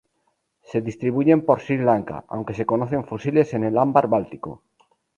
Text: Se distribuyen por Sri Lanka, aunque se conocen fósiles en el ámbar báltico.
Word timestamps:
Se 0.63 0.81
distribuyen 0.81 1.45
por 1.45 1.57
Sri 1.61 1.77
Lanka, 1.77 2.25
aunque 2.27 2.55
se 2.55 2.65
conocen 2.65 3.05
fósiles 3.05 3.53
en 3.53 3.65
el 3.65 3.77
ámbar 3.77 4.07
báltico. 4.07 4.63